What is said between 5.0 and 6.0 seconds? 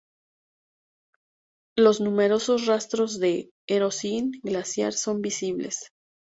visibles.